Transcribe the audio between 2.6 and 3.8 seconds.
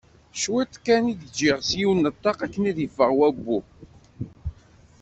ad yeffeɣ wabbu.